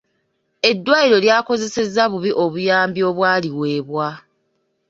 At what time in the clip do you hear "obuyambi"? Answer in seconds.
2.43-3.01